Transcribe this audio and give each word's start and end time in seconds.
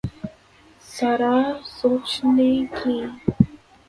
ذرا 0.95 1.35
سوچنے 1.77 2.51
کی۔ 2.75 2.97